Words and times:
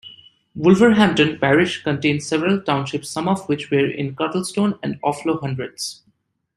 Wolverhampton 0.55 1.37
parish 1.37 1.83
contained 1.83 2.23
several 2.23 2.59
townships 2.59 3.07
some 3.07 3.27
of 3.27 3.47
which 3.47 3.69
were 3.69 3.85
in 3.87 4.15
Cuttlestone 4.15 4.79
and 4.81 4.99
Offlow 5.03 5.39
Hundreds. 5.39 6.01